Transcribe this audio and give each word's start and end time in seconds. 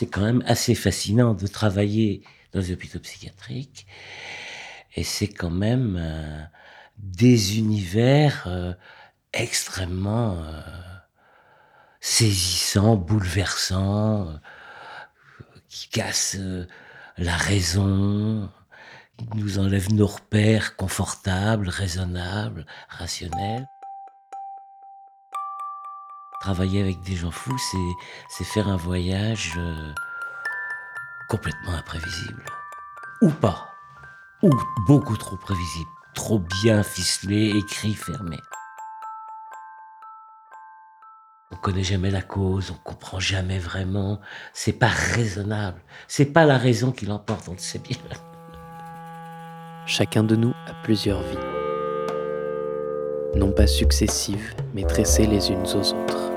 c'est 0.00 0.06
quand 0.06 0.22
même 0.22 0.42
assez 0.46 0.74
fascinant 0.74 1.34
de 1.34 1.46
travailler 1.46 2.22
dans 2.54 2.60
les 2.60 2.72
hôpitaux 2.72 3.00
psychiatriques. 3.00 3.86
Et 4.96 5.04
c'est 5.04 5.28
quand 5.28 5.50
même 5.50 5.98
euh, 6.00 6.42
des 6.96 7.58
univers 7.58 8.44
euh, 8.46 8.72
extrêmement 9.34 10.42
euh, 10.42 10.62
saisissants, 12.00 12.96
bouleversants, 12.96 14.40
qui 15.68 15.90
cassent 15.90 16.38
la 17.18 17.36
raison, 17.36 18.48
qui 19.18 19.28
nous 19.34 19.58
enlèvent 19.58 19.92
nos 19.92 20.06
repères 20.06 20.76
confortables, 20.76 21.68
raisonnables, 21.68 22.64
rationnels. 22.88 23.66
Travailler 26.40 26.80
avec 26.80 27.02
des 27.02 27.16
gens 27.16 27.30
fous, 27.30 27.58
c'est 28.30 28.44
faire 28.44 28.68
un 28.68 28.76
voyage 28.76 29.60
complètement 31.28 31.72
imprévisible. 31.72 32.46
Ou 33.20 33.28
pas. 33.28 33.74
Ou 34.42 34.50
beaucoup 34.86 35.18
trop 35.18 35.36
prévisible. 35.36 35.90
Trop 36.14 36.38
bien 36.62 36.82
ficelé, 36.82 37.50
écrit, 37.50 37.92
fermé. 37.92 38.38
On 41.50 41.56
connaît 41.56 41.84
jamais 41.84 42.10
la 42.10 42.22
cause, 42.22 42.70
on 42.70 42.78
comprend 42.84 43.20
jamais 43.20 43.58
vraiment. 43.58 44.18
C'est 44.54 44.72
pas 44.72 44.88
raisonnable. 44.88 45.82
C'est 46.08 46.32
pas 46.32 46.46
la 46.46 46.56
raison 46.56 46.90
qui 46.90 47.04
l'emporte, 47.04 47.48
on 47.48 47.52
le 47.52 47.58
sait 47.58 47.80
bien. 47.80 47.98
Chacun 49.84 50.24
de 50.24 50.36
nous 50.36 50.54
a 50.66 50.72
plusieurs 50.82 51.20
vies. 51.20 51.36
Non 53.36 53.52
pas 53.52 53.66
successives, 53.66 54.54
mais 54.72 54.84
tressées 54.84 55.26
les 55.26 55.50
unes 55.50 55.66
aux 55.66 55.92
autres 55.92 56.29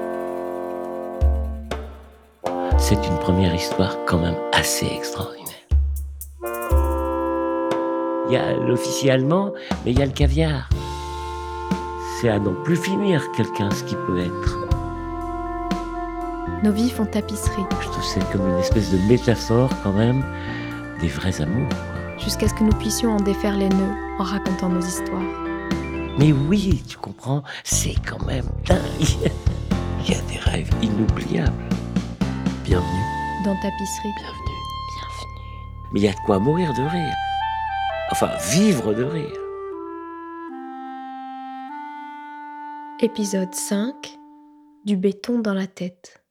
c'est 2.84 3.08
une 3.08 3.18
première 3.18 3.56
histoire 3.56 3.96
quand 4.06 4.18
même 4.18 4.36
assez 4.52 4.86
extraordinaire. 4.86 5.48
Il 8.28 8.34
y 8.34 8.36
a 8.36 8.56
l'officier 8.56 9.10
allemand, 9.10 9.54
mais 9.86 9.92
il 9.92 10.00
y 10.00 10.02
a 10.02 10.06
le 10.06 10.12
caviar. 10.12 10.68
C'est 12.20 12.28
à 12.28 12.40
non 12.40 12.54
plus 12.66 12.76
finir 12.76 13.32
quelqu'un 13.32 13.72
ce 13.72 13.86
qui 13.86 13.96
peut 13.96 14.20
être. 14.20 14.60
Nos 16.62 16.74
vies 16.74 16.90
font 16.90 17.06
tapisserie. 17.06 17.64
Je 17.80 17.88
trouve 17.88 18.04
c'est 18.04 18.32
comme 18.34 18.50
une 18.50 18.60
espèce 18.60 18.92
de 18.92 18.98
métaphore 19.08 19.70
quand 19.82 19.94
même 19.94 20.22
des 21.00 21.08
vrais 21.08 21.42
amours. 21.42 21.70
Jusqu'à 22.18 22.50
ce 22.50 22.54
que 22.54 22.66
nous 22.66 22.78
puissions 22.80 23.14
en 23.14 23.22
défaire 23.22 23.56
les 23.56 23.70
nœuds 23.70 23.96
en 24.20 24.24
racontant 24.24 24.68
nos 24.68 24.82
histoires. 24.82 25.22
Mais 26.20 26.34
oui, 26.34 26.84
tu 26.86 26.98
comprends, 26.98 27.44
c'est 27.64 27.96
quand 28.06 28.26
même 28.26 28.46
dingue. 28.66 28.80
Il 30.06 30.14
y 30.14 30.18
a 30.18 30.22
des 30.24 30.38
rêves 30.38 30.70
inoubliables. 30.82 31.73
Bienvenue. 32.74 33.44
Dans 33.46 33.56
tapisserie. 33.62 34.10
Bienvenue. 34.18 34.58
Bienvenue. 34.96 35.92
Mais 35.92 36.00
il 36.00 36.04
y 36.06 36.08
a 36.08 36.14
de 36.14 36.20
quoi 36.26 36.40
mourir 36.40 36.74
de 36.74 36.82
rire. 36.82 37.14
Enfin, 38.10 38.32
vivre 38.52 38.96
de 38.96 39.04
rire. 39.04 39.40
Épisode 43.00 43.54
5 43.54 44.18
Du 44.88 44.98
béton 44.98 45.38
dans 45.38 45.54
la 45.54 45.68
tête. 45.68 46.24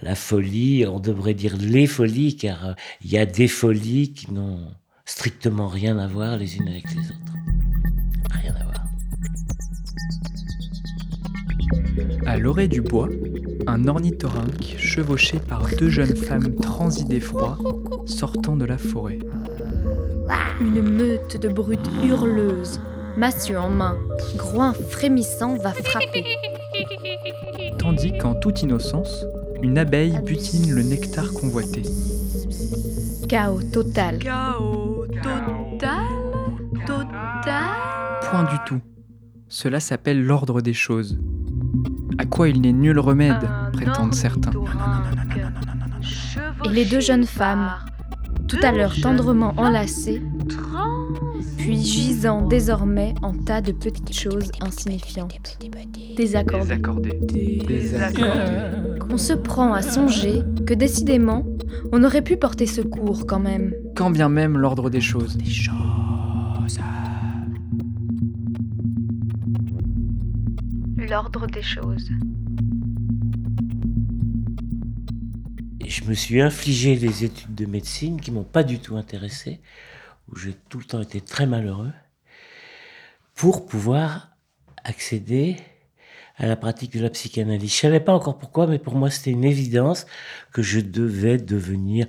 La 0.00 0.14
folie, 0.14 0.86
on 0.86 1.00
devrait 1.00 1.34
dire 1.34 1.56
les 1.56 1.88
folies, 1.88 2.36
car 2.36 2.68
euh, 2.68 2.74
il 3.00 3.10
y 3.10 3.18
a 3.18 3.26
des 3.26 3.48
folies 3.48 4.12
qui 4.12 4.30
n'ont 4.30 4.72
strictement 5.04 5.66
rien 5.66 5.98
à 5.98 6.06
voir 6.06 6.36
les 6.36 6.58
unes 6.58 6.68
avec 6.68 6.84
les 6.94 7.08
autres. 7.08 7.34
Rien 8.30 8.54
à 8.54 8.62
voir. 8.62 8.69
À 12.30 12.36
l'orée 12.36 12.68
du 12.68 12.80
bois, 12.80 13.08
un 13.66 13.88
ornithorynque 13.88 14.76
chevauché 14.78 15.40
par 15.40 15.66
deux 15.76 15.88
jeunes 15.88 16.14
femmes 16.14 16.54
transies 16.54 17.04
d'effroi 17.04 17.58
sortant 18.06 18.56
de 18.56 18.64
la 18.64 18.78
forêt. 18.78 19.18
Une 20.60 20.80
meute 20.80 21.38
de 21.38 21.48
brutes 21.48 21.90
hurleuses, 22.04 22.80
massue 23.16 23.56
en 23.56 23.68
main, 23.68 23.98
groin 24.36 24.72
frémissant 24.74 25.56
va 25.56 25.72
frapper. 25.72 26.24
Tandis 27.78 28.16
qu'en 28.16 28.36
toute 28.36 28.62
innocence, 28.62 29.26
une 29.60 29.76
abeille 29.76 30.20
butine 30.24 30.72
le 30.72 30.82
nectar 30.82 31.32
convoité. 31.32 31.82
Chaos 33.28 33.62
total. 33.72 34.20
Chaos 34.20 35.04
total 35.20 36.04
Total 36.86 37.64
Point 38.22 38.44
du 38.44 38.56
tout. 38.66 38.80
Cela 39.48 39.80
s'appelle 39.80 40.24
l'ordre 40.24 40.60
des 40.60 40.74
choses. 40.74 41.18
À 42.20 42.26
quoi 42.26 42.50
il 42.50 42.60
n'est 42.60 42.74
nul 42.74 42.98
remède, 42.98 43.48
prétendent 43.72 44.12
certains. 44.12 44.50
Et 46.66 46.68
les 46.68 46.84
deux 46.84 47.00
jeunes 47.00 47.24
femmes, 47.24 47.70
tout 48.46 48.58
à 48.62 48.72
l'heure 48.72 48.92
tendrement 49.00 49.54
enlacées, 49.56 50.20
puis 51.56 51.78
gisant 51.78 52.46
désormais 52.46 53.14
en 53.22 53.32
tas 53.32 53.62
de 53.62 53.72
petites 53.72 54.12
choses 54.12 54.52
insignifiantes, 54.60 55.58
désaccordées. 56.14 57.22
On 59.08 59.16
se 59.16 59.32
prend 59.32 59.72
à 59.72 59.80
songer 59.80 60.42
que 60.66 60.74
décidément, 60.74 61.46
on 61.90 62.04
aurait 62.04 62.20
pu 62.20 62.36
porter 62.36 62.66
secours 62.66 63.24
quand 63.26 63.40
même. 63.40 63.72
Quand 63.96 64.10
bien 64.10 64.28
même 64.28 64.58
l'ordre 64.58 64.90
des 64.90 65.00
choses. 65.00 65.38
L'ordre 71.10 71.48
des 71.48 71.62
choses. 71.62 72.08
je 75.84 76.04
me 76.04 76.14
suis 76.14 76.40
infligé 76.40 76.94
les 76.94 77.24
études 77.24 77.56
de 77.56 77.66
médecine 77.66 78.20
qui 78.20 78.30
m'ont 78.30 78.44
pas 78.44 78.62
du 78.62 78.78
tout 78.78 78.96
intéressé, 78.96 79.58
où 80.28 80.36
j'ai 80.36 80.54
tout 80.68 80.78
le 80.78 80.84
temps 80.84 81.02
été 81.02 81.20
très 81.20 81.46
malheureux, 81.46 81.90
pour 83.34 83.66
pouvoir 83.66 84.28
accéder 84.84 85.56
à 86.36 86.46
la 86.46 86.54
pratique 86.54 86.96
de 86.96 87.02
la 87.02 87.10
psychanalyse. 87.10 87.72
Je 87.72 87.80
savais 87.80 87.98
pas 87.98 88.12
encore 88.12 88.38
pourquoi, 88.38 88.68
mais 88.68 88.78
pour 88.78 88.94
moi 88.94 89.10
c'était 89.10 89.32
une 89.32 89.44
évidence 89.44 90.06
que 90.52 90.62
je 90.62 90.78
devais 90.78 91.38
devenir 91.38 92.06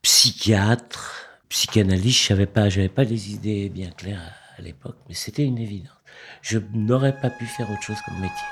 psychiatre, 0.00 1.26
psychanalyste. 1.50 2.20
Je 2.22 2.26
savais 2.28 2.46
pas, 2.46 2.70
j'avais 2.70 2.88
pas 2.88 3.04
les 3.04 3.34
idées 3.34 3.68
bien 3.68 3.90
claires 3.90 4.32
à 4.56 4.62
l'époque, 4.62 4.96
mais 5.10 5.14
c'était 5.14 5.44
une 5.44 5.58
évidence. 5.58 5.99
Je 6.42 6.58
n'aurais 6.72 7.18
pas 7.20 7.30
pu 7.30 7.46
faire 7.46 7.70
autre 7.70 7.82
chose 7.82 8.00
comme 8.06 8.20
métier. 8.20 8.46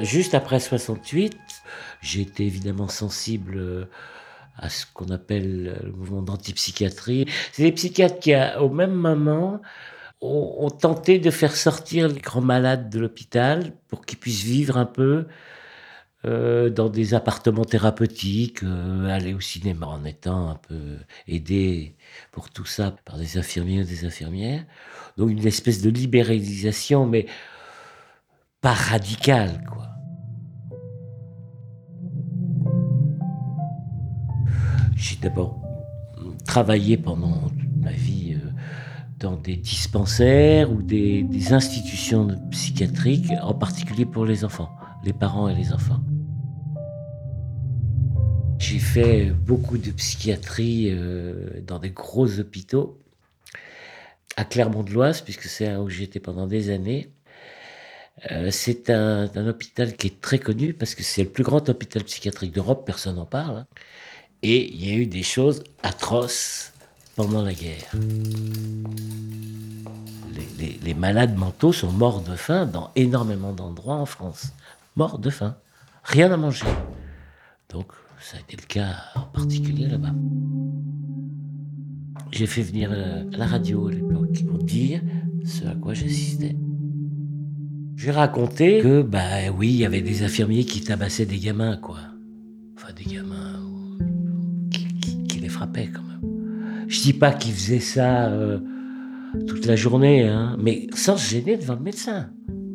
Juste 0.00 0.34
après 0.34 0.60
68, 0.60 1.36
j'ai 2.00 2.22
été 2.22 2.46
évidemment 2.46 2.88
sensible 2.88 3.56
euh, 3.56 3.84
à 4.56 4.70
ce 4.70 4.86
qu'on 4.92 5.10
appelle 5.10 5.78
le 5.84 5.92
mouvement 5.92 6.22
d'antipsychiatrie. 6.22 7.26
C'est 7.52 7.62
des 7.62 7.72
psychiatres 7.72 8.18
qui, 8.18 8.34
au 8.58 8.70
même 8.70 8.94
moment, 8.94 9.60
ont, 10.20 10.70
tenté 10.70 11.18
de 11.18 11.30
faire 11.30 11.56
sortir 11.56 12.08
les 12.08 12.20
grands 12.20 12.40
malades 12.40 12.90
de 12.90 12.98
l'hôpital 12.98 13.72
pour 13.88 14.04
qu'ils 14.04 14.18
puissent 14.18 14.42
vivre 14.42 14.76
un 14.76 14.86
peu 14.86 15.26
euh, 16.26 16.68
dans 16.68 16.90
des 16.90 17.14
appartements 17.14 17.64
thérapeutiques, 17.64 18.62
euh, 18.62 19.08
aller 19.08 19.32
au 19.32 19.40
cinéma 19.40 19.86
en 19.86 20.04
étant 20.04 20.50
un 20.50 20.56
peu 20.56 20.98
aidé 21.26 21.96
pour 22.30 22.50
tout 22.50 22.66
ça 22.66 22.94
par 23.06 23.16
des 23.16 23.38
infirmiers 23.38 23.80
ou 23.80 23.84
des 23.84 24.04
infirmières. 24.04 24.64
Donc 25.16 25.30
une 25.30 25.46
espèce 25.46 25.80
de 25.80 25.88
libéralisation, 25.88 27.06
mais 27.06 27.26
pas 28.60 28.74
radicale, 28.74 29.64
quoi. 29.66 29.86
J'ai 34.94 35.16
d'abord 35.16 35.58
travaillé 36.44 36.98
pendant 36.98 37.48
toute 37.48 37.76
ma 37.76 37.92
vie 37.92 38.34
euh, 38.34 38.50
dans 39.18 39.36
des 39.36 39.56
dispensaires 39.56 40.70
ou 40.70 40.82
des, 40.82 41.52
institutions 41.52 42.28
psychiatriques, 42.50 43.32
en 43.42 43.54
particulier 43.54 44.04
pour 44.04 44.26
les 44.26 44.44
enfants, 44.44 44.70
les 45.04 45.12
parents 45.12 45.48
et 45.48 45.54
les 45.54 45.72
enfants. 45.72 46.00
J'ai 48.70 48.78
fait 48.78 49.24
beaucoup 49.24 49.78
de 49.78 49.90
psychiatrie 49.90 50.90
euh, 50.92 51.60
dans 51.66 51.80
des 51.80 51.90
gros 51.90 52.38
hôpitaux, 52.38 53.00
à 54.36 54.44
Clermont-de-Loise, 54.44 55.22
puisque 55.22 55.46
c'est 55.46 55.74
où 55.74 55.88
j'étais 55.88 56.20
pendant 56.20 56.46
des 56.46 56.70
années. 56.70 57.10
Euh, 58.30 58.52
c'est 58.52 58.88
un, 58.88 59.28
hôpital 59.48 59.96
qui 59.96 60.06
est 60.06 60.20
très 60.20 60.38
connu 60.38 60.72
parce 60.72 60.94
que 60.94 61.02
c'est 61.02 61.24
le 61.24 61.30
plus 61.30 61.42
grand 61.42 61.68
hôpital 61.68 62.04
psychiatrique 62.04 62.52
d'Europe, 62.52 62.86
personne 62.86 63.16
n'en 63.16 63.26
parle. 63.26 63.56
Hein. 63.56 63.66
Et 64.44 64.72
il 64.72 64.88
y 64.88 64.92
a 64.92 64.94
eu 64.98 65.06
des 65.06 65.24
choses 65.24 65.64
atroces 65.82 66.72
pendant 67.16 67.42
la 67.42 67.54
guerre. 67.54 67.90
Les, 70.84 70.94
malades 70.94 71.36
mentaux 71.36 71.72
sont 71.72 71.90
morts 71.90 72.20
de 72.20 72.36
faim 72.36 72.66
dans 72.66 72.92
énormément 72.94 73.52
d'endroits 73.52 73.96
en 73.96 74.06
France. 74.06 74.52
Morts 74.94 75.18
de 75.18 75.30
faim. 75.30 75.56
Rien 76.04 76.30
à 76.30 76.36
manger. 76.36 76.66
Donc, 77.72 77.86
ça 78.20 78.36
a 78.36 78.40
été 78.40 78.56
le 78.56 78.66
cas 78.66 78.96
en 79.14 79.22
particulier 79.32 79.86
là-bas. 79.86 80.14
J'ai 82.32 82.46
fait 82.46 82.62
venir 82.62 82.90
euh, 82.92 83.24
la 83.30 83.46
radio 83.46 83.88
à 83.88 83.92
l'époque 83.92 84.44
pour 84.48 84.58
dire 84.58 85.00
ce 85.44 85.64
à 85.66 85.74
quoi 85.74 85.94
j'assistais. 85.94 86.56
J'ai 87.96 88.10
raconté 88.10 88.80
que, 88.80 89.02
bah 89.02 89.50
oui, 89.56 89.68
il 89.68 89.76
y 89.76 89.86
avait 89.86 90.00
des 90.00 90.22
infirmiers 90.22 90.64
qui 90.64 90.80
tabassaient 90.80 91.26
des 91.26 91.38
gamins, 91.38 91.76
quoi. 91.76 91.98
Enfin, 92.76 92.92
des 92.94 93.04
gamins 93.04 93.60
qui 95.28 95.38
les 95.38 95.48
frappaient 95.48 95.90
quand 95.92 96.02
même. 96.02 96.86
Je 96.88 97.00
dis 97.02 97.12
pas 97.12 97.32
qu'ils 97.32 97.52
faisaient 97.52 97.78
ça 97.80 98.28
euh, 98.28 98.58
toute 99.46 99.66
la 99.66 99.76
journée, 99.76 100.26
hein, 100.26 100.56
mais 100.58 100.88
sans 100.94 101.16
se 101.16 101.30
gêner 101.30 101.56
devant 101.56 101.74
le 101.74 101.82
médecin. 101.82 102.30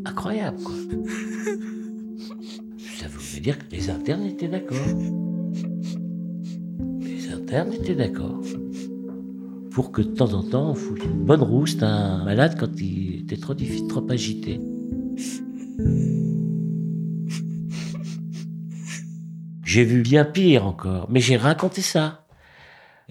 Incroyable, 0.06 0.58
quoi. 0.64 0.76
Que 3.54 3.76
les 3.76 3.92
internes 3.92 4.26
étaient 4.26 4.48
d'accord. 4.48 4.88
Les 7.00 7.32
internes 7.32 7.74
étaient 7.74 7.94
d'accord. 7.94 8.42
Pour 9.70 9.92
que 9.92 10.02
de 10.02 10.16
temps 10.16 10.34
en 10.34 10.42
temps, 10.42 10.72
on 10.72 10.74
foute 10.74 11.04
une 11.04 11.26
bonne 11.26 11.44
rouste 11.44 11.84
à 11.84 11.88
un 11.88 12.24
malade 12.24 12.58
quand 12.60 12.82
il 12.82 13.22
était 13.22 13.38
trop 13.38 13.54
agité. 14.10 14.60
J'ai 19.64 19.84
vu 19.84 20.02
bien 20.02 20.26
pire 20.26 20.66
encore, 20.66 21.08
mais 21.12 21.20
j'ai 21.20 21.38
raconté 21.38 21.82
ça. 21.82 22.26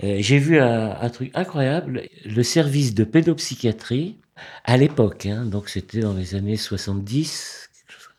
Euh, 0.03 0.17
j'ai 0.19 0.39
vu 0.39 0.59
un, 0.59 1.11
truc 1.11 1.31
incroyable. 1.35 2.09
Le 2.25 2.43
service 2.43 2.93
de 2.93 3.05
pédopsychiatrie, 3.05 4.19
à 4.65 4.77
l'époque, 4.79 5.27
hein, 5.27 5.45
donc 5.47 5.69
c'était 5.69 6.01
dans 6.01 6.15
les 6.15 6.35
années 6.35 6.57
70, 6.57 7.71
quelque 7.87 8.01
chose 8.01 8.13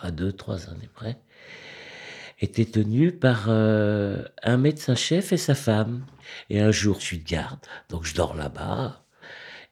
à 0.00 0.12
deux, 0.12 0.32
trois 0.32 0.68
années 0.68 0.88
près, 0.94 1.18
était 2.40 2.64
tenu 2.64 3.12
par 3.12 3.46
euh, 3.48 4.24
un 4.42 4.56
médecin-chef 4.56 5.32
et 5.32 5.36
sa 5.36 5.54
femme. 5.54 6.06
Et 6.48 6.60
un 6.60 6.70
jour, 6.70 6.98
je 7.00 7.04
suis 7.04 7.18
de 7.18 7.28
garde, 7.28 7.60
donc 7.88 8.04
je 8.04 8.14
dors 8.14 8.34
là-bas, 8.34 9.04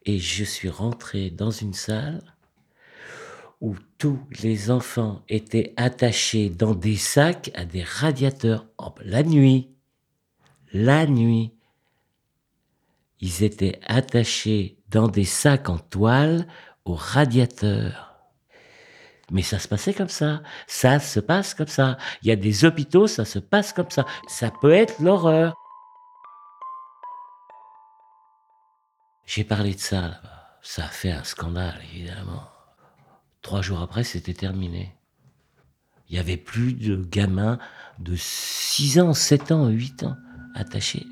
et 0.04 0.18
je 0.18 0.44
suis 0.44 0.68
rentré 0.68 1.30
dans 1.30 1.50
une 1.50 1.74
salle 1.74 2.22
où 3.60 3.74
tous 3.96 4.20
les 4.42 4.70
enfants 4.70 5.22
étaient 5.28 5.74
attachés 5.76 6.48
dans 6.48 6.74
des 6.74 6.96
sacs 6.96 7.50
à 7.54 7.64
des 7.64 7.82
radiateurs 7.82 8.66
Oh, 8.78 8.94
la 9.02 9.22
nuit. 9.22 9.70
La 10.72 11.06
nuit. 11.06 11.52
Ils 13.20 13.42
étaient 13.42 13.80
attachés 13.84 14.78
dans 14.90 15.08
des 15.08 15.24
sacs 15.24 15.68
en 15.68 15.78
toile 15.78 16.46
aux 16.84 16.94
radiateurs. 16.94 18.07
Mais 19.30 19.42
ça 19.42 19.58
se 19.58 19.68
passait 19.68 19.94
comme 19.94 20.08
ça. 20.08 20.42
Ça 20.66 20.98
se 21.00 21.20
passe 21.20 21.54
comme 21.54 21.68
ça. 21.68 21.98
Il 22.22 22.28
y 22.28 22.32
a 22.32 22.36
des 22.36 22.64
hôpitaux, 22.64 23.06
ça 23.06 23.24
se 23.24 23.38
passe 23.38 23.72
comme 23.72 23.90
ça. 23.90 24.06
Ça 24.26 24.50
peut 24.50 24.72
être 24.72 25.00
l'horreur. 25.00 25.54
J'ai 29.26 29.44
parlé 29.44 29.74
de 29.74 29.80
ça 29.80 30.00
là-bas. 30.00 30.58
Ça 30.62 30.84
a 30.84 30.88
fait 30.88 31.12
un 31.12 31.24
scandale, 31.24 31.78
évidemment. 31.92 32.44
Trois 33.42 33.60
jours 33.60 33.80
après, 33.80 34.04
c'était 34.04 34.34
terminé. 34.34 34.96
Il 36.08 36.14
n'y 36.14 36.18
avait 36.18 36.38
plus 36.38 36.72
de 36.72 36.96
gamins 36.96 37.58
de 37.98 38.14
6 38.16 39.00
ans, 39.00 39.12
7 39.12 39.52
ans, 39.52 39.68
8 39.68 40.04
ans 40.04 40.16
attachés. 40.54 41.06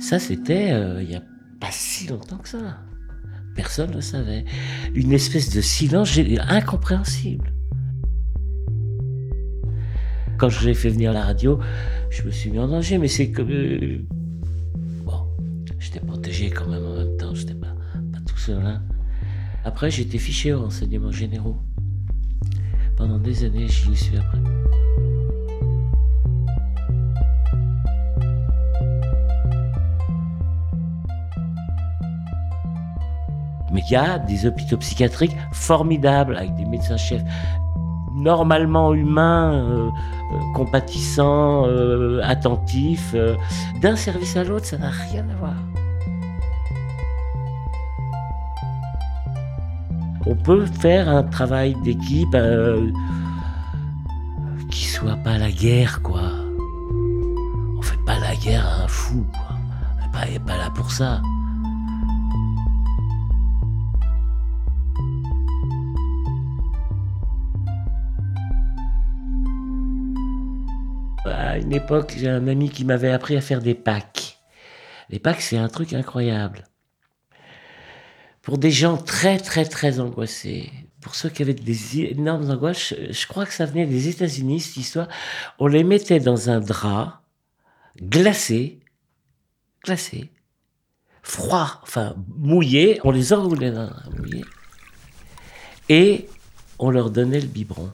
Ça, 0.00 0.18
c'était 0.18 0.72
euh, 0.72 1.02
il 1.02 1.08
n'y 1.08 1.16
a 1.16 1.22
pas 1.60 1.70
si 1.70 2.08
longtemps 2.08 2.38
que 2.38 2.48
ça. 2.48 2.78
Personne 3.56 3.90
ne 3.90 4.00
savait. 4.00 4.44
Une 4.94 5.12
espèce 5.12 5.50
de 5.54 5.60
silence 5.60 6.18
incompréhensible. 6.48 7.52
Quand 10.38 10.50
je 10.50 10.66
l'ai 10.66 10.74
fait 10.74 10.90
venir 10.90 11.12
la 11.14 11.24
radio, 11.24 11.58
je 12.10 12.22
me 12.24 12.30
suis 12.30 12.50
mis 12.50 12.58
en 12.58 12.68
danger, 12.68 12.98
mais 12.98 13.08
c'est 13.08 13.30
comme... 13.32 13.50
euh, 13.50 13.98
Bon, 15.04 15.26
j'étais 15.78 16.00
protégé 16.00 16.50
quand 16.50 16.68
même 16.68 16.84
en 16.84 16.96
même 16.96 17.16
temps, 17.16 17.34
j'étais 17.34 17.54
pas, 17.54 17.74
pas 18.12 18.18
tout 18.26 18.36
seul. 18.36 18.60
hein. 18.62 18.82
Après, 19.64 19.88
été 19.88 20.18
fiché 20.18 20.52
aux 20.52 20.60
renseignements 20.60 21.10
généraux. 21.10 21.56
Pendant 22.96 23.18
des 23.18 23.44
années, 23.44 23.66
j'y 23.68 23.96
suis 23.96 24.16
après. 24.16 24.38
Mais 33.76 33.82
il 33.90 33.92
y 33.92 33.96
a 33.96 34.18
des 34.18 34.46
hôpitaux 34.46 34.78
psychiatriques 34.78 35.36
formidables, 35.52 36.38
avec 36.38 36.54
des 36.54 36.64
médecins-chefs 36.64 37.22
normalement 38.14 38.94
humains, 38.94 39.52
euh, 39.52 39.90
euh, 40.32 40.52
compatissants, 40.54 41.66
euh, 41.66 42.22
attentifs. 42.24 43.14
D'un 43.82 43.94
service 43.94 44.34
à 44.38 44.44
l'autre, 44.44 44.64
ça 44.64 44.78
n'a 44.78 44.88
rien 44.88 45.26
à 45.28 45.34
voir. 45.34 45.52
On 50.24 50.34
peut 50.34 50.64
faire 50.64 51.10
un 51.10 51.22
travail 51.22 51.76
d'équipe 51.84 52.34
qui 54.70 54.86
soit 54.86 55.16
pas 55.16 55.36
la 55.36 55.50
guerre, 55.50 56.00
quoi. 56.00 56.22
On 57.76 57.82
fait 57.82 58.02
pas 58.06 58.18
la 58.20 58.34
guerre 58.36 58.66
à 58.66 58.84
un 58.84 58.88
fou, 58.88 59.26
quoi. 59.32 59.54
On 60.14 60.32
n'est 60.32 60.38
pas 60.38 60.56
là 60.56 60.70
pour 60.74 60.90
ça. 60.90 61.20
À 71.26 71.58
une 71.58 71.72
époque, 71.72 72.14
j'ai 72.16 72.28
un 72.28 72.46
ami 72.48 72.70
qui 72.70 72.84
m'avait 72.84 73.10
appris 73.10 73.36
à 73.36 73.40
faire 73.40 73.60
des 73.60 73.74
packs. 73.74 74.38
Les 75.10 75.18
packs, 75.18 75.40
c'est 75.40 75.56
un 75.56 75.68
truc 75.68 75.92
incroyable. 75.92 76.64
Pour 78.42 78.58
des 78.58 78.70
gens 78.70 78.96
très, 78.96 79.38
très, 79.38 79.64
très 79.64 79.98
angoissés, 79.98 80.70
pour 81.00 81.14
ceux 81.14 81.28
qui 81.28 81.42
avaient 81.42 81.54
des 81.54 82.00
énormes 82.00 82.50
angoisses, 82.50 82.94
je, 82.94 83.12
je 83.12 83.26
crois 83.26 83.46
que 83.46 83.52
ça 83.52 83.66
venait 83.66 83.86
des 83.86 84.08
États-Unis, 84.08 84.60
cette 84.60 84.76
histoire. 84.76 85.08
On 85.58 85.66
les 85.66 85.84
mettait 85.84 86.20
dans 86.20 86.50
un 86.50 86.60
drap 86.60 87.22
glacé, 88.00 88.80
glacé, 89.84 90.30
froid, 91.22 91.80
enfin 91.82 92.14
mouillé, 92.36 93.00
on 93.04 93.10
les 93.10 93.32
enroulait 93.32 93.72
dans 93.72 93.88
un 93.88 94.10
mouillé, 94.16 94.44
et 95.88 96.28
on 96.78 96.90
leur 96.90 97.10
donnait 97.10 97.40
le 97.40 97.46
biberon. 97.46 97.92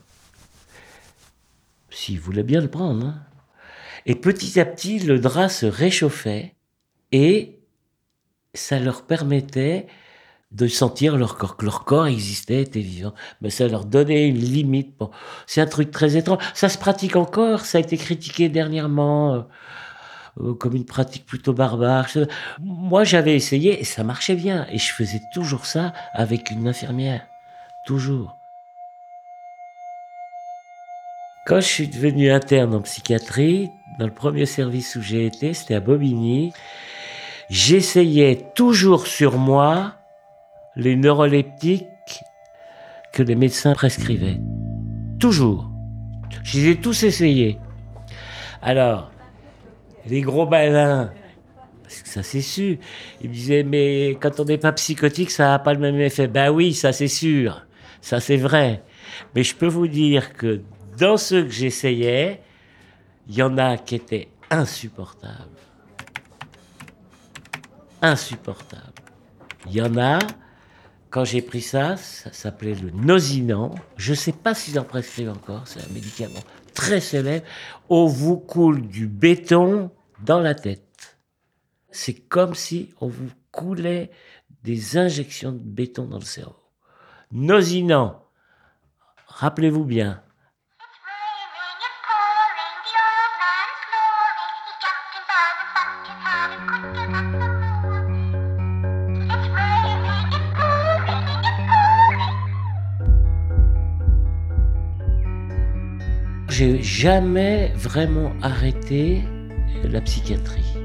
S'ils 2.02 2.18
voulaient 2.18 2.42
bien 2.42 2.60
le 2.60 2.68
prendre. 2.68 3.06
hein. 3.06 3.22
Et 4.06 4.16
petit 4.16 4.58
à 4.58 4.64
petit, 4.64 4.98
le 4.98 5.20
drap 5.20 5.48
se 5.48 5.66
réchauffait 5.66 6.56
et 7.12 7.60
ça 8.54 8.80
leur 8.80 9.06
permettait 9.06 9.86
de 10.50 10.66
sentir 10.66 11.16
leur 11.16 11.36
corps, 11.36 11.56
que 11.56 11.64
leur 11.64 11.84
corps 11.84 12.08
existait, 12.08 12.62
était 12.62 12.80
vivant. 12.80 13.14
Mais 13.40 13.50
ça 13.50 13.68
leur 13.68 13.84
donnait 13.84 14.26
une 14.26 14.40
limite. 14.40 14.98
Bon, 14.98 15.12
c'est 15.46 15.60
un 15.60 15.66
truc 15.66 15.92
très 15.92 16.16
étrange. 16.16 16.42
Ça 16.54 16.68
se 16.68 16.76
pratique 16.76 17.14
encore, 17.14 17.60
ça 17.60 17.78
a 17.78 17.80
été 17.80 17.96
critiqué 17.96 18.48
dernièrement 18.48 19.34
euh, 19.34 19.42
euh, 20.40 20.54
comme 20.54 20.74
une 20.74 20.84
pratique 20.84 21.24
plutôt 21.24 21.52
barbare. 21.52 22.08
Moi, 22.58 23.04
j'avais 23.04 23.36
essayé 23.36 23.80
et 23.80 23.84
ça 23.84 24.02
marchait 24.02 24.34
bien. 24.34 24.66
Et 24.72 24.78
je 24.78 24.92
faisais 24.92 25.22
toujours 25.32 25.66
ça 25.66 25.92
avec 26.14 26.50
une 26.50 26.66
infirmière. 26.66 27.24
Toujours. 27.86 28.41
Quand 31.44 31.60
je 31.60 31.66
suis 31.66 31.88
devenu 31.88 32.30
interne 32.30 32.72
en 32.72 32.80
psychiatrie, 32.82 33.68
dans 33.98 34.06
le 34.06 34.12
premier 34.12 34.46
service 34.46 34.94
où 34.94 35.02
j'ai 35.02 35.26
été, 35.26 35.54
c'était 35.54 35.74
à 35.74 35.80
Bobigny, 35.80 36.52
j'essayais 37.50 38.38
toujours 38.54 39.08
sur 39.08 39.38
moi 39.38 39.96
les 40.76 40.94
neuroleptiques 40.94 41.84
que 43.12 43.24
les 43.24 43.34
médecins 43.34 43.74
prescrivaient. 43.74 44.38
Toujours. 45.18 45.68
Je 46.44 46.60
les 46.60 46.68
ai 46.70 46.76
tous 46.76 47.02
essayés. 47.02 47.58
Alors, 48.62 49.10
les 50.06 50.20
gros 50.20 50.46
malins, 50.46 51.10
parce 51.82 52.02
que 52.02 52.08
ça 52.08 52.22
c'est 52.22 52.40
sûr, 52.40 52.76
ils 53.20 53.28
me 53.28 53.34
disaient, 53.34 53.64
mais 53.64 54.16
quand 54.20 54.38
on 54.38 54.44
n'est 54.44 54.58
pas 54.58 54.70
psychotique, 54.72 55.32
ça 55.32 55.48
n'a 55.48 55.58
pas 55.58 55.74
le 55.74 55.80
même 55.80 56.00
effet. 56.00 56.28
Ben 56.28 56.50
oui, 56.50 56.72
ça 56.72 56.92
c'est 56.92 57.08
sûr. 57.08 57.66
Ça 58.00 58.20
c'est 58.20 58.36
vrai. 58.36 58.84
Mais 59.34 59.42
je 59.42 59.56
peux 59.56 59.66
vous 59.66 59.88
dire 59.88 60.34
que 60.34 60.62
dans 60.98 61.16
ceux 61.16 61.44
que 61.44 61.50
j'essayais, 61.50 62.42
il 63.28 63.34
y 63.34 63.42
en 63.42 63.56
a 63.58 63.76
qui 63.78 63.94
étaient 63.94 64.28
insupportables. 64.50 65.58
Insupportables. 68.00 68.82
Il 69.66 69.74
y 69.74 69.82
en 69.82 69.96
a, 69.96 70.18
quand 71.10 71.24
j'ai 71.24 71.42
pris 71.42 71.62
ça, 71.62 71.96
ça 71.96 72.32
s'appelait 72.32 72.74
le 72.74 72.90
Nosinant. 72.90 73.74
Je 73.96 74.10
ne 74.10 74.16
sais 74.16 74.32
pas 74.32 74.54
s'ils 74.54 74.78
en 74.78 74.84
prescrivent 74.84 75.30
encore, 75.30 75.66
c'est 75.66 75.80
un 75.80 75.92
médicament 75.92 76.40
très 76.74 77.00
célèbre. 77.00 77.46
On 77.88 78.06
vous 78.06 78.38
coule 78.38 78.86
du 78.88 79.06
béton 79.06 79.90
dans 80.24 80.40
la 80.40 80.54
tête. 80.54 81.18
C'est 81.90 82.14
comme 82.14 82.54
si 82.54 82.94
on 83.00 83.08
vous 83.08 83.30
coulait 83.50 84.10
des 84.62 84.96
injections 84.96 85.52
de 85.52 85.58
béton 85.58 86.06
dans 86.06 86.18
le 86.18 86.24
cerveau. 86.24 86.56
Nosinant. 87.30 88.24
Rappelez-vous 89.26 89.84
bien. 89.84 90.22
J'ai 106.62 106.80
jamais 106.80 107.72
vraiment 107.74 108.32
arrêté 108.40 109.22
la 109.82 110.00
psychiatrie. 110.00 110.76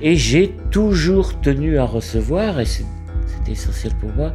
Et 0.00 0.14
j'ai 0.14 0.54
toujours 0.70 1.40
tenu 1.40 1.78
à 1.78 1.84
recevoir, 1.84 2.60
et 2.60 2.66
c'était 2.66 3.50
essentiel 3.50 3.92
pour 3.96 4.12
moi, 4.12 4.32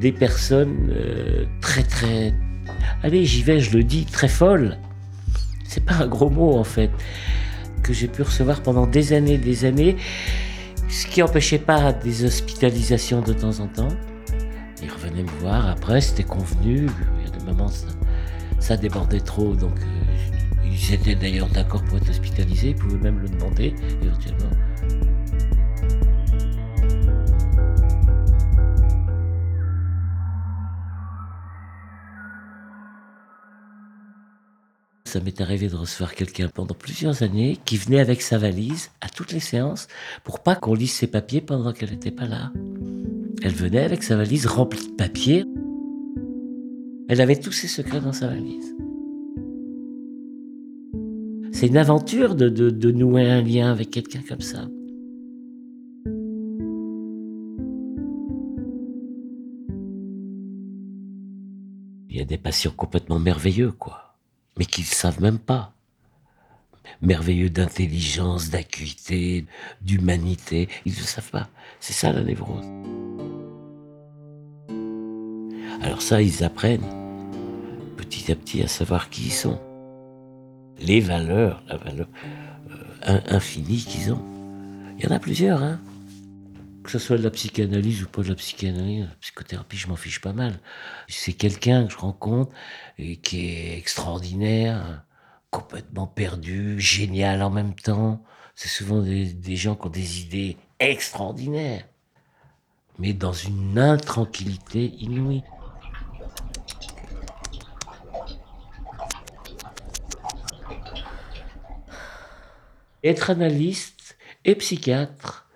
des 0.00 0.12
personnes 0.12 0.88
euh, 0.90 1.46
très 1.60 1.82
très... 1.82 2.32
Allez, 3.02 3.24
j'y 3.24 3.42
vais, 3.42 3.58
je 3.58 3.76
le 3.76 3.82
dis, 3.82 4.04
très 4.04 4.28
folles. 4.28 4.78
C'est 5.66 5.84
pas 5.84 5.94
un 5.94 6.06
gros 6.06 6.30
mot 6.30 6.56
en 6.56 6.64
fait. 6.64 6.90
Que 7.82 7.92
j'ai 7.92 8.06
pu 8.06 8.22
recevoir 8.22 8.62
pendant 8.62 8.86
des 8.86 9.12
années, 9.12 9.36
des 9.36 9.64
années. 9.64 9.96
Ce 10.88 11.08
qui 11.08 11.20
n'empêchait 11.20 11.58
pas 11.58 11.92
des 11.92 12.24
hospitalisations 12.24 13.20
de 13.20 13.32
temps 13.32 13.58
en 13.58 13.66
temps. 13.66 13.88
Ils 14.80 14.90
revenaient 14.90 15.24
me 15.24 15.40
voir 15.40 15.68
après, 15.68 16.00
c'était 16.00 16.22
convenu. 16.22 16.86
Il 17.18 17.26
y 17.26 17.34
a 17.34 17.36
des 17.36 17.44
moments, 17.44 17.70
ça, 18.62 18.76
débordait 18.76 19.20
trop, 19.20 19.54
donc 19.54 19.78
euh, 19.80 20.64
ils 20.64 20.94
étaient 20.94 21.14
d'ailleurs 21.14 21.48
d'accord 21.48 21.82
pour 21.84 21.98
être 21.98 22.08
hospitalisés, 22.08 22.70
ils 22.70 22.76
pouvaient 22.76 22.98
même 22.98 23.18
le 23.18 23.28
demander 23.28 23.74
éventuellement. 24.02 24.50
Ça 35.12 35.20
m'est 35.20 35.42
arrivé 35.42 35.68
de 35.68 35.76
recevoir 35.76 36.14
quelqu'un 36.14 36.48
pendant 36.48 36.74
plusieurs 36.74 37.22
années 37.22 37.58
qui 37.66 37.76
venait 37.76 38.00
avec 38.00 38.22
sa 38.22 38.38
valise 38.38 38.92
à 39.02 39.10
toutes 39.10 39.32
les 39.32 39.40
séances 39.40 39.88
pour 40.24 40.40
pas 40.40 40.54
qu'on 40.54 40.72
lise 40.72 40.92
ses 40.92 41.06
papiers 41.06 41.42
pendant 41.42 41.74
qu'elle 41.74 41.90
n'était 41.90 42.10
pas 42.10 42.24
là. 42.24 42.50
Elle 43.42 43.52
venait 43.52 43.84
avec 43.84 44.02
sa 44.02 44.16
valise 44.16 44.46
remplie 44.46 44.86
de 44.86 44.92
papiers. 44.92 45.44
Elle 47.12 47.20
avait 47.20 47.36
tous 47.36 47.52
ses 47.52 47.68
secrets 47.68 48.00
dans 48.00 48.14
sa 48.14 48.28
valise. 48.28 48.74
C'est 51.52 51.66
une 51.66 51.76
aventure 51.76 52.34
de, 52.34 52.90
nouer 52.90 53.30
un 53.30 53.42
lien 53.42 53.70
avec 53.70 53.90
quelqu'un 53.90 54.22
comme 54.26 54.40
ça. 54.40 54.66
Il 62.08 62.16
y 62.16 62.20
a 62.22 62.24
des 62.24 62.38
patients 62.38 62.72
complètement 62.74 63.18
merveilleux, 63.18 63.72
quoi, 63.72 64.16
mais 64.58 64.64
qu'ils 64.64 64.84
ne 64.84 64.94
savent 64.94 65.20
même 65.20 65.38
pas. 65.38 65.74
Merveilleux 67.02 67.50
d'intelligence, 67.50 68.48
d'acuité, 68.48 69.44
d'humanité, 69.82 70.70
ils 70.86 70.94
ne 70.94 70.96
savent 70.96 71.30
pas. 71.30 71.50
C'est 71.78 71.92
ça 71.92 72.10
la 72.10 72.22
névrose. 72.22 72.64
Alors 75.82 76.00
ça, 76.00 76.22
ils 76.22 76.42
apprennent 76.42 77.01
petit 78.02 78.32
à 78.32 78.36
petit 78.36 78.62
à 78.62 78.68
savoir 78.68 79.10
qui 79.10 79.26
ils 79.26 79.32
sont. 79.32 79.60
Les 80.78 81.00
valeurs, 81.00 81.62
la 81.68 81.76
valeur 81.76 82.08
euh, 83.08 83.20
infinie 83.28 83.78
qu'ils 83.78 84.12
ont. 84.12 84.22
Il 84.98 85.04
y 85.04 85.08
en 85.08 85.14
a 85.14 85.18
plusieurs, 85.18 85.62
hein. 85.62 85.80
Que 86.82 86.90
ce 86.90 86.98
soit 86.98 87.16
de 87.16 87.22
la 87.22 87.30
psychanalyse 87.30 88.02
ou 88.02 88.08
pas 88.08 88.22
de 88.22 88.28
la 88.28 88.34
psychanalyse, 88.34 89.04
la 89.04 89.16
psychothérapie, 89.20 89.76
je 89.76 89.86
m'en 89.86 89.96
fiche 89.96 90.20
pas 90.20 90.32
mal. 90.32 90.58
C'est 91.08 91.32
quelqu'un 91.32 91.86
que 91.86 91.92
je 91.92 91.98
rencontre 91.98 92.50
et 92.98 93.16
qui 93.16 93.46
est 93.46 93.78
extraordinaire, 93.78 95.04
complètement 95.50 96.08
perdu, 96.08 96.80
génial 96.80 97.42
en 97.42 97.50
même 97.50 97.74
temps. 97.74 98.22
C'est 98.56 98.68
souvent 98.68 99.00
des, 99.00 99.32
des 99.32 99.56
gens 99.56 99.76
qui 99.76 99.86
ont 99.86 99.90
des 99.90 100.20
idées 100.22 100.56
extraordinaires, 100.80 101.84
mais 102.98 103.12
dans 103.12 103.32
une 103.32 103.78
intranquillité 103.78 104.92
inouïe. 104.98 105.44
Être 113.04 113.30
analyste 113.30 114.16
et 114.44 114.54
psychiatre, 114.54 115.48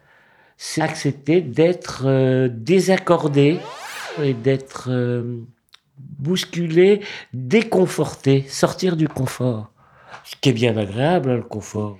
c'est 0.56 0.80
accepter 0.80 1.40
d'être 1.40 2.02
euh, 2.06 2.48
désaccordé 2.48 3.58
et 4.22 4.34
d'être 4.34 4.88
euh, 4.90 5.42
bousculé, 5.98 7.00
déconforté, 7.32 8.44
sortir 8.48 8.96
du 8.96 9.08
confort. 9.08 9.72
Ce 10.24 10.34
qui 10.40 10.48
est 10.48 10.52
bien 10.52 10.76
agréable, 10.76 11.30
hein, 11.30 11.36
le 11.36 11.42
confort. 11.42 11.98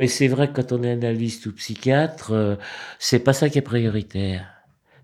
Mais 0.00 0.08
c'est 0.08 0.28
vrai 0.28 0.48
que 0.48 0.60
quand 0.60 0.72
on 0.72 0.82
est 0.82 0.92
analyste 0.92 1.46
ou 1.46 1.52
psychiatre, 1.52 2.32
euh, 2.32 2.56
c'est 2.98 3.18
pas 3.18 3.32
ça 3.32 3.50
qui 3.50 3.58
est 3.58 3.62
prioritaire. 3.62 4.46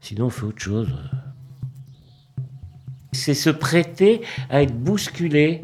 Sinon, 0.01 0.27
on 0.27 0.31
fait 0.31 0.45
autre 0.45 0.63
chose. 0.63 0.95
C'est 3.13 3.35
se 3.35 3.51
prêter 3.51 4.23
à 4.49 4.63
être 4.63 4.75
bousculé 4.75 5.63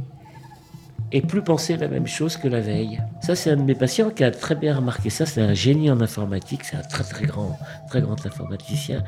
et 1.12 1.20
plus 1.20 1.42
penser 1.42 1.76
la 1.76 1.88
même 1.88 2.06
chose 2.06 2.36
que 2.36 2.48
la 2.48 2.60
veille. 2.60 3.00
Ça, 3.20 3.34
c'est 3.34 3.50
un 3.50 3.56
de 3.56 3.62
mes 3.62 3.74
patients 3.74 4.10
qui 4.10 4.24
a 4.24 4.30
très 4.30 4.54
bien 4.54 4.76
remarqué 4.76 5.10
ça. 5.10 5.26
C'est 5.26 5.40
un 5.40 5.54
génie 5.54 5.90
en 5.90 6.00
informatique, 6.00 6.64
c'est 6.64 6.76
un 6.76 6.82
très 6.82 7.04
très 7.04 7.26
grand, 7.26 7.58
très 7.88 8.00
grand 8.00 8.26
informaticien. 8.26 9.02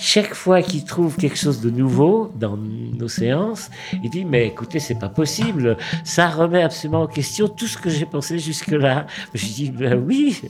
Chaque 0.00 0.34
fois 0.34 0.62
qu'il 0.62 0.84
trouve 0.84 1.16
quelque 1.16 1.36
chose 1.36 1.60
de 1.60 1.70
nouveau 1.70 2.32
dans 2.38 2.56
nos 2.56 3.08
séances, 3.08 3.68
il 4.04 4.10
dit 4.10 4.24
mais 4.24 4.46
écoutez 4.46 4.78
c'est 4.78 4.98
pas 4.98 5.08
possible, 5.08 5.76
ça 6.04 6.28
remet 6.28 6.62
absolument 6.62 7.02
en 7.02 7.06
question 7.08 7.48
tout 7.48 7.66
ce 7.66 7.76
que 7.76 7.90
j'ai 7.90 8.06
pensé 8.06 8.38
jusque 8.38 8.70
là. 8.70 9.06
Je 9.34 9.46
dis 9.46 9.70
ben 9.72 10.00
oui, 10.06 10.40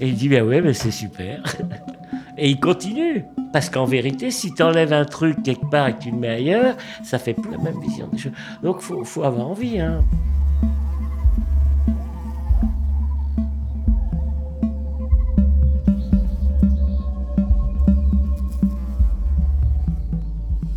et 0.00 0.08
il 0.08 0.16
dit 0.16 0.28
ben 0.28 0.44
ouais 0.44 0.60
mais 0.60 0.74
c'est 0.74 0.90
super. 0.90 1.42
Et 2.38 2.50
il 2.50 2.60
continue. 2.60 3.24
Parce 3.52 3.68
qu'en 3.68 3.84
vérité, 3.84 4.30
si 4.30 4.54
tu 4.54 4.62
enlèves 4.62 4.92
un 4.92 5.04
truc 5.04 5.42
quelque 5.42 5.66
part 5.66 5.88
et 5.88 5.94
que 5.94 6.02
tu 6.02 6.10
le 6.12 6.18
mets 6.18 6.28
ailleurs, 6.28 6.76
ça 7.02 7.18
fait 7.18 7.34
plus 7.34 7.50
la 7.50 7.58
même 7.58 7.80
vision 7.80 8.06
des 8.08 8.18
choses. 8.18 8.32
Donc 8.62 8.80
faut, 8.80 9.04
faut, 9.04 9.24
avoir 9.24 9.48
envie. 9.48 9.80
Hein. 9.80 10.04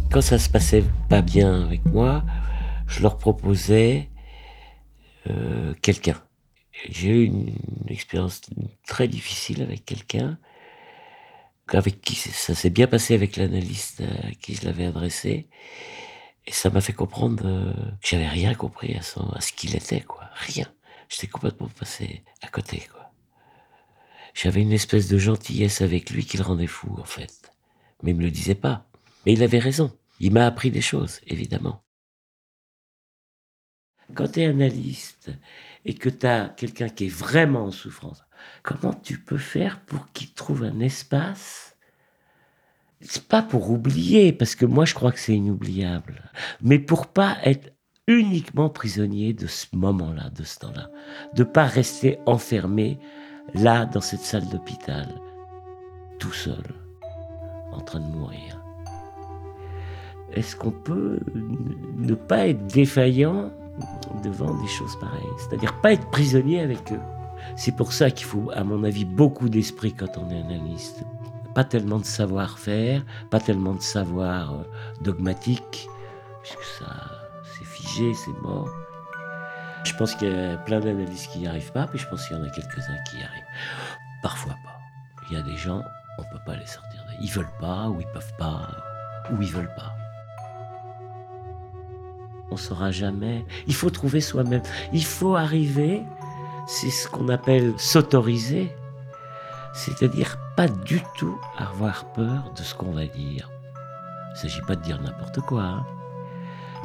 Quand 0.10 0.22
ça 0.22 0.40
se 0.40 0.50
passait 0.50 0.84
pas 1.10 1.22
bien 1.22 1.66
avec 1.66 1.86
moi, 1.86 2.24
je 2.88 3.02
leur 3.04 3.18
proposais 3.18 4.10
euh, 5.30 5.74
quelqu'un. 5.82 6.18
J'ai 6.90 7.10
eu 7.10 7.26
une 7.26 7.54
expérience 7.88 8.42
très 8.88 9.08
difficile 9.08 9.62
avec 9.62 9.86
quelqu'un 9.86 10.40
avec 11.78 12.02
qui 12.02 12.16
ça 12.16 12.56
s'est 12.56 12.70
bien 12.70 12.88
passé 12.88 13.14
avec 13.14 13.38
l'analyste 13.38 14.02
à 14.02 14.32
qui 14.42 14.56
je 14.56 14.66
l'avais 14.66 14.86
adressé. 14.86 15.48
Et 16.46 16.52
ça 16.52 16.70
m'a 16.70 16.82
fait 16.82 16.94
comprendre 16.94 17.44
euh, 17.46 17.74
que 18.02 18.08
j'avais 18.08 18.28
rien 18.28 18.56
compris 18.56 18.96
à, 18.96 19.00
à 19.36 19.42
ce 19.42 19.54
qu'il 19.54 19.76
était, 19.76 20.02
quoi. 20.02 20.30
Rien. 20.34 20.68
J'étais 21.08 21.28
complètement 21.28 21.68
passé 21.68 22.24
à 22.42 22.48
côté, 22.48 22.88
quoi. 22.92 23.12
J'avais 24.34 24.62
une 24.62 24.72
espèce 24.72 25.08
de 25.08 25.18
gentillesse 25.18 25.82
avec 25.82 26.10
lui 26.10 26.26
qui 26.26 26.38
le 26.38 26.44
rendait 26.44 26.68
fou, 26.68 26.96
en 27.00 27.04
fait. 27.04 27.52
Mais 28.02 28.12
il 28.12 28.18
me 28.18 28.24
le 28.24 28.32
disait 28.32 28.56
pas. 28.56 28.88
Mais 29.26 29.34
il 29.34 29.44
avait 29.44 29.60
raison. 29.60 29.96
Il 30.20 30.32
m'a 30.32 30.46
appris 30.46 30.72
des 30.72 30.82
choses, 30.82 31.20
évidemment. 31.28 31.84
Quand 34.14 34.32
tu 34.32 34.42
es 34.42 34.46
analyste 34.46 35.32
et 35.86 35.94
que 35.94 36.10
tu 36.10 36.26
as 36.26 36.50
quelqu'un 36.50 36.90
qui 36.90 37.06
est 37.06 37.14
vraiment 37.14 37.66
en 37.66 37.72
souffrance, 37.72 38.24
comment 38.64 38.94
tu 38.94 39.20
peux 39.20 39.38
faire 39.38 39.80
pour 39.82 40.12
qu'il 40.12 40.34
trouve 40.34 40.64
un 40.64 40.80
espace? 40.80 41.76
C'est 43.02 43.28
pas 43.28 43.42
pour 43.42 43.72
oublier, 43.72 44.32
parce 44.32 44.56
que 44.56 44.66
moi 44.66 44.86
je 44.86 44.94
crois 44.94 45.12
que 45.12 45.20
c'est 45.20 45.36
inoubliable, 45.36 46.32
mais 46.62 46.78
pour 46.78 47.08
pas 47.08 47.38
être 47.44 47.74
uniquement 48.08 48.70
prisonnier 48.70 49.34
de 49.34 49.48
ce 49.48 49.68
moment-là, 49.74 50.30
de 50.30 50.44
ce 50.44 50.60
temps-là, 50.60 50.90
de 51.34 51.44
pas 51.44 51.66
rester 51.66 52.20
enfermé 52.26 53.00
là 53.54 53.86
dans 53.86 54.02
cette 54.02 54.22
salle 54.22 54.48
d'hôpital, 54.50 55.08
tout 56.20 56.34
seul, 56.34 56.64
en 57.72 57.82
train 57.82 58.00
de 58.00 58.06
mourir. 58.06 58.62
Est-ce 60.34 60.56
qu'on 60.56 60.72
peut 60.72 61.20
ne 61.34 62.14
pas 62.14 62.48
être 62.48 62.66
défaillant 62.68 63.52
devant 64.24 64.54
des 64.62 64.68
choses 64.68 64.98
pareilles? 65.00 65.22
C'est-à-dire 65.38 65.80
pas 65.82 65.94
être 65.94 66.10
prisonnier 66.12 66.62
avec 66.62 66.92
eux. 66.92 67.00
C'est 67.56 67.76
pour 67.76 67.94
ça 67.94 68.12
qu'il 68.12 68.26
faut, 68.26 68.52
à 68.54 68.64
mon 68.64 68.84
avis, 68.84 69.06
beaucoup 69.06 69.50
d'esprit 69.50 69.94
quand 69.94 70.18
on 70.18 70.30
est 70.30 70.40
analyste. 70.40 71.04
Pas 71.54 71.64
tellement 71.64 72.00
de 72.00 72.06
savoir-faire, 72.06 73.04
pas 73.30 73.40
tellement 73.40 73.74
de 73.74 73.82
savoir 73.82 74.54
euh, 74.54 74.64
dogmatique, 75.02 75.88
puisque 76.42 76.64
ça, 76.80 76.88
c'est 77.44 77.66
figé, 77.66 78.14
c'est 78.14 78.42
mort. 78.42 78.70
Je 79.84 79.94
pense 79.96 80.16
qu'il 80.16 80.32
y 80.32 80.36
a 80.36 80.58
plein 80.58 80.80
d'analystes 80.80 81.32
qui 81.32 81.40
n'y 81.40 81.48
arrivent 81.48 81.72
pas, 81.72 81.88
puis 81.88 82.00
je 82.00 82.08
pense 82.08 82.28
qu'il 82.28 82.38
y 82.38 82.40
en 82.40 82.44
a 82.44 82.50
quelques-uns 82.50 82.98
qui 83.10 83.18
y 83.18 83.24
arrivent. 83.24 83.44
Parfois 84.22 84.56
pas. 84.64 84.80
Il 85.30 85.38
y 85.38 85.40
a 85.40 85.42
des 85.42 85.58
gens, 85.58 85.82
on 86.18 86.22
ne 86.22 86.28
peut 86.30 86.44
pas 86.46 86.56
les 86.56 86.66
sortir. 86.66 87.04
Ils 87.20 87.30
veulent 87.30 87.58
pas, 87.60 87.90
ou 87.90 88.00
ils 88.00 88.08
peuvent 88.08 88.34
pas, 88.38 88.70
ou 89.32 89.42
ils 89.42 89.52
veulent 89.52 89.74
pas. 89.76 89.96
On 92.52 92.58
saura 92.58 92.92
jamais. 92.92 93.46
Il 93.68 93.74
faut 93.74 93.90
trouver 93.90 94.20
soi-même. 94.20 94.62
Il 94.92 95.06
faut 95.06 95.36
arriver 95.36 96.04
c'est 96.68 96.90
ce 96.90 97.08
qu'on 97.08 97.30
appelle 97.30 97.74
s'autoriser, 97.78 98.72
c'est-à-dire 99.74 100.38
pas 100.56 100.68
du 100.68 101.02
tout 101.18 101.40
avoir 101.58 102.06
peur 102.14 102.52
de 102.56 102.62
ce 102.62 102.76
qu'on 102.76 102.92
va 102.92 103.06
dire. 103.06 103.50
Il 104.30 104.34
ne 104.34 104.38
s'agit 104.38 104.62
pas 104.62 104.76
de 104.76 104.84
dire 104.84 105.02
n'importe 105.02 105.42
quoi. 105.42 105.64
Hein. 105.64 105.86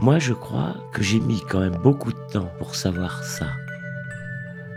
Moi, 0.01 0.19
je 0.19 0.35
crois 0.35 0.75
que 0.93 1.03
j'ai 1.03 1.21
mis 1.21 1.41
quand 1.49 1.61
même 1.61 1.77
beaucoup 1.77 2.13
de 2.13 2.21
temps 2.33 2.51
pour 2.59 2.75
savoir 2.75 3.23
ça. 3.25 3.47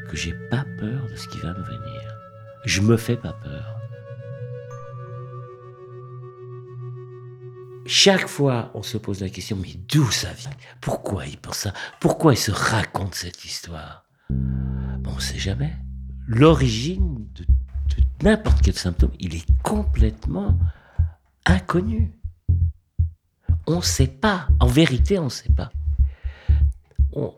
Que 0.09 0.15
j'ai 0.15 0.33
pas 0.49 0.65
peur 0.79 1.01
de 1.09 1.15
ce 1.15 1.27
qui 1.27 1.39
va 1.39 1.53
me 1.53 1.63
venir. 1.63 2.01
Je 2.65 2.81
me 2.81 2.97
fais 2.97 3.17
pas 3.17 3.33
peur. 3.33 3.75
Chaque 7.85 8.27
fois, 8.27 8.69
on 8.75 8.83
se 8.83 8.97
pose 8.97 9.19
la 9.21 9.29
question, 9.29 9.57
mais 9.59 9.73
d'où 9.91 10.09
ça 10.11 10.31
vient? 10.33 10.51
Pourquoi 10.79 11.25
il 11.25 11.37
pense 11.37 11.57
ça? 11.57 11.73
Pourquoi 11.99 12.33
il 12.33 12.37
se 12.37 12.51
raconte 12.51 13.15
cette 13.15 13.43
histoire? 13.45 14.05
On 15.11 15.15
ne 15.15 15.21
sait 15.21 15.39
jamais. 15.39 15.73
L'origine 16.27 17.27
de, 17.35 17.45
n'importe 18.23 18.61
quel 18.61 18.75
symptôme, 18.75 19.11
il 19.19 19.35
est 19.35 19.45
complètement 19.63 20.57
inconnu. 21.45 22.13
On 23.67 23.77
ne 23.77 23.81
sait 23.81 24.07
pas. 24.07 24.47
En 24.59 24.67
vérité, 24.67 25.19
on 25.19 25.25
ne 25.25 25.29
sait 25.29 25.51
pas. 25.51 25.71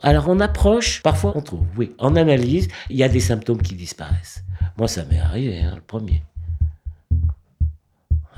Alors 0.01 0.27
on 0.27 0.39
approche, 0.39 1.01
parfois 1.01 1.31
on 1.35 1.41
trouve, 1.41 1.65
oui, 1.77 1.95
en 1.97 2.15
analyse, 2.17 2.67
il 2.89 2.97
y 2.97 3.03
a 3.03 3.09
des 3.09 3.21
symptômes 3.21 3.61
qui 3.61 3.75
disparaissent. 3.75 4.43
Moi, 4.77 4.87
ça 4.87 5.05
m'est 5.05 5.19
arrivé, 5.19 5.61
hein, 5.61 5.75
le 5.75 5.81
premier. 5.81 6.23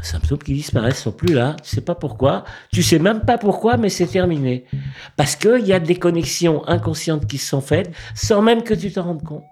Symptômes 0.04 0.40
qui 0.40 0.54
disparaissent 0.54 1.02
sont 1.02 1.14
plus 1.14 1.34
là, 1.34 1.56
tu 1.64 1.70
sais 1.70 1.82
pas 1.82 1.96
pourquoi, 1.96 2.44
tu 2.74 2.84
sais 2.84 3.00
même 3.00 3.22
pas 3.22 3.38
pourquoi, 3.38 3.78
mais 3.78 3.88
c'est 3.88 4.06
terminé. 4.06 4.66
Parce 5.16 5.38
qu'il 5.38 5.66
y 5.66 5.72
a 5.72 5.80
des 5.80 5.96
connexions 5.96 6.68
inconscientes 6.68 7.26
qui 7.26 7.38
se 7.38 7.48
sont 7.48 7.62
faites 7.62 7.90
sans 8.14 8.42
même 8.42 8.64
que 8.64 8.74
tu 8.74 8.92
t'en 8.92 9.04
rendes 9.04 9.24
compte. 9.24 9.46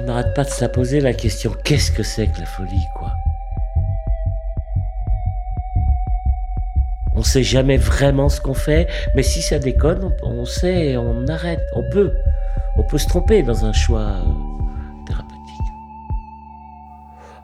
On 0.00 0.04
n'arrête 0.06 0.34
pas 0.34 0.42
de 0.42 0.50
se 0.50 0.64
poser 0.64 1.00
la 1.00 1.14
question 1.14 1.54
qu'est-ce 1.64 1.92
que 1.92 2.02
c'est 2.02 2.26
que 2.26 2.40
la 2.40 2.46
folie, 2.46 2.86
quoi? 2.96 3.12
On 7.14 7.22
sait 7.22 7.44
jamais 7.44 7.76
vraiment 7.76 8.28
ce 8.28 8.40
qu'on 8.40 8.54
fait, 8.54 8.88
mais 9.14 9.22
si 9.22 9.40
ça 9.40 9.58
déconne, 9.58 10.12
on, 10.22 10.44
sait, 10.44 10.96
on 10.96 11.26
arrête. 11.28 11.62
On 11.74 11.88
peut, 11.90 12.12
on 12.76 12.82
peut 12.82 12.98
se 12.98 13.06
tromper 13.06 13.42
dans 13.42 13.64
un 13.64 13.72
choix 13.72 14.22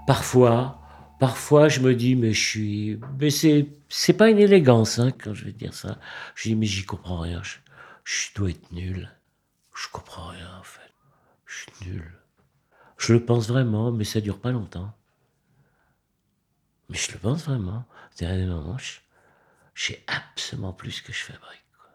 Parfois, 0.06 0.80
parfois, 1.20 1.68
je 1.68 1.80
me 1.80 1.94
dis, 1.94 2.16
mais 2.16 2.32
je 2.32 2.40
suis, 2.40 3.00
mais 3.18 3.30
c'est, 3.30 3.68
c'est 3.88 4.12
pas 4.12 4.30
une 4.30 4.38
élégance 4.38 4.98
hein, 4.98 5.12
quand 5.12 5.34
je 5.34 5.44
vais 5.44 5.52
dire 5.52 5.74
ça. 5.74 5.98
Je 6.34 6.48
dis, 6.48 6.56
mais 6.56 6.66
j'y 6.66 6.84
comprends 6.84 7.20
rien. 7.20 7.42
Je, 7.42 7.58
je 8.04 8.34
dois 8.34 8.50
être 8.50 8.72
nul. 8.72 9.10
Je 9.74 9.88
comprends 9.90 10.28
rien 10.28 10.50
en 10.58 10.62
fait. 10.62 10.92
Je 11.46 11.58
suis 11.58 11.90
nul. 11.90 12.12
Je 12.98 13.12
le 13.12 13.24
pense 13.24 13.48
vraiment, 13.48 13.92
mais 13.92 14.04
ça 14.04 14.20
dure 14.20 14.40
pas 14.40 14.50
longtemps. 14.50 14.92
Mais 16.88 16.96
je 16.98 17.12
le 17.12 17.18
pense 17.18 17.44
vraiment. 17.44 17.84
C'est-à-dire, 18.10 18.46
des 18.46 18.52
moments, 18.52 18.78
je, 18.78 18.98
je 19.74 19.92
sais 19.92 20.04
absolument 20.06 20.72
plus 20.72 20.92
ce 20.92 21.02
que 21.02 21.12
je 21.12 21.22
fabrique. 21.22 21.64
quoi. 21.78 21.90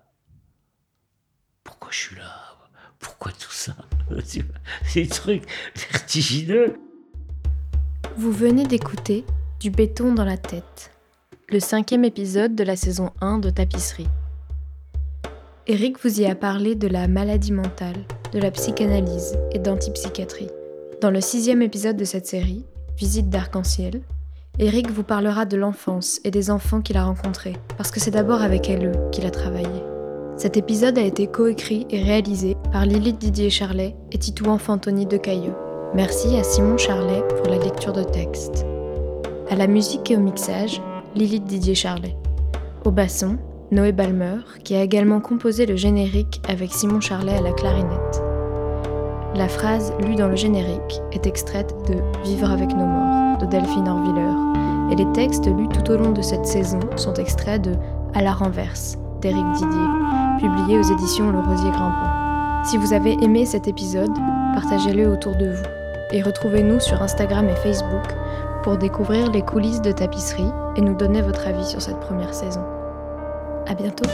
Pourquoi 1.64 1.92
je 1.92 1.98
suis 1.98 2.16
là? 2.16 2.58
Pourquoi 3.00 3.32
tout 3.32 3.52
ça? 3.52 3.76
C'est 4.26 4.44
des 4.96 5.08
trucs 5.08 5.44
vertigineux. 5.76 6.80
Vous 8.20 8.32
venez 8.32 8.66
d'écouter 8.66 9.26
Du 9.60 9.70
béton 9.70 10.12
dans 10.12 10.26
la 10.26 10.38
tête, 10.38 10.90
le 11.50 11.60
cinquième 11.60 12.04
épisode 12.04 12.56
de 12.56 12.64
la 12.64 12.76
saison 12.76 13.12
1 13.22 13.38
de 13.38 13.52
Tapisserie. 13.52 14.08
Eric 15.68 16.04
vous 16.04 16.20
y 16.20 16.26
a 16.26 16.34
parlé 16.34 16.74
de 16.74 16.88
la 16.88 17.08
maladie 17.08 17.52
mentale, 17.52 18.08
de 18.34 18.40
la 18.40 18.50
psychanalyse 18.50 19.38
et 19.52 19.60
d'antipsychiatrie. 19.60 20.50
Dans 21.00 21.12
le 21.12 21.22
sixième 21.22 21.62
épisode 21.62 21.96
de 21.96 22.06
cette 22.06 22.26
série, 22.26 22.66
Visite 22.98 23.30
d'arc-en-ciel, 23.30 24.02
Eric 24.58 24.90
vous 24.90 25.04
parlera 25.04 25.46
de 25.46 25.56
l'enfance 25.56 26.20
et 26.24 26.32
des 26.32 26.50
enfants 26.50 26.82
qu'il 26.82 26.98
a 26.98 27.06
rencontrés, 27.06 27.56
parce 27.78 27.92
que 27.92 28.00
c'est 28.00 28.10
d'abord 28.10 28.42
avec 28.42 28.68
elle 28.68 29.00
qu'il 29.12 29.28
a 29.28 29.32
travaillé. 29.32 29.84
Cet 30.38 30.58
épisode 30.58 30.98
a 30.98 31.04
été 31.04 31.28
coécrit 31.28 31.86
et 31.92 32.02
réalisé 32.02 32.58
par 32.72 32.88
Lilith 32.88 33.20
Didier 33.20 33.52
Charlet 33.52 33.96
et 34.12 34.18
Titouan 34.18 34.58
Fantoni 34.58 35.06
de 35.06 35.18
Cailleux. 35.18 35.54
Merci 35.96 36.36
à 36.38 36.44
Simon 36.44 36.78
Charlet 36.78 37.24
pour 37.38 37.48
la 37.48 37.58
lecture 37.58 37.94
de 37.94 38.04
texte. 38.04 38.66
À 39.50 39.56
la 39.56 39.68
musique 39.68 40.12
et 40.12 40.18
au 40.18 40.20
mixage, 40.20 40.82
Lilith 41.16 41.46
Didier 41.46 41.76
Charlet. 41.76 42.16
Au 42.84 42.92
basson, 42.92 43.38
Noé 43.72 43.94
Balmer, 43.94 44.40
qui 44.66 44.76
a 44.76 44.84
également 44.84 45.22
composé 45.22 45.66
le 45.66 45.78
générique 45.78 46.42
avec 46.50 46.74
Simon 46.74 47.00
Charlet 47.00 47.36
à 47.36 47.42
la 47.42 47.54
clarinette. 47.54 48.22
La 49.34 49.48
phrase 49.48 49.94
lue 50.06 50.16
dans 50.16 50.28
le 50.28 50.36
générique 50.36 51.02
est 51.14 51.26
extraite 51.26 51.74
de 51.88 51.96
Vivre 52.28 52.52
avec 52.52 52.70
nos 52.70 52.86
morts 52.86 53.38
de 53.38 53.46
Delphine 53.46 53.88
Orviller, 53.88 54.92
et 54.92 54.96
les 54.96 55.12
textes 55.14 55.48
lus 55.48 55.70
tout 55.70 55.90
au 55.92 55.98
long 55.98 56.12
de 56.12 56.22
cette 56.22 56.46
saison 56.46 56.82
sont 56.98 57.14
extraits 57.14 57.62
de 57.62 57.72
À 58.14 58.22
la 58.22 58.34
renverse 58.34 58.98
d'Éric 59.22 59.46
Didier, 59.54 59.88
publié 60.40 60.80
aux 60.80 60.94
éditions 60.94 61.32
Le 61.32 61.40
Rosier 61.40 61.72
Grimpant. 61.72 62.64
Si 62.66 62.78
vous 62.78 62.92
avez 62.92 63.14
aimé 63.24 63.46
cet 63.46 63.68
épisode, 63.70 64.16
partagez-le 64.54 65.08
autour 65.10 65.36
de 65.36 65.52
vous 65.52 65.77
et 66.12 66.22
retrouvez-nous 66.22 66.80
sur 66.80 67.02
Instagram 67.02 67.50
et 67.50 67.56
Facebook 67.56 68.16
pour 68.64 68.78
découvrir 68.78 69.32
les 69.32 69.42
coulisses 69.42 69.82
de 69.82 69.92
tapisserie 69.92 70.52
et 70.76 70.82
nous 70.82 70.96
donner 70.96 71.22
votre 71.22 71.48
avis 71.48 71.66
sur 71.66 71.82
cette 71.82 72.00
première 72.00 72.34
saison. 72.34 72.64
À 73.68 73.76
bientôt! 73.76 74.10